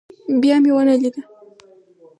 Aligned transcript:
بيا 0.41 0.55
مې 0.63 0.71
ونه 0.75 0.95
ليده. 1.01 1.21